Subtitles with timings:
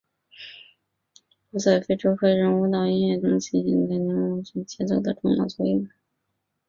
[1.51, 5.87] 鼓在非洲黑人舞蹈音乐中起着引领舞曲节奏的重要作用。